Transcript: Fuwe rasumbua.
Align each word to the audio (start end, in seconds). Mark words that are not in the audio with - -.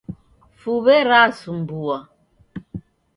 Fuwe 0.59 0.95
rasumbua. 1.09 1.97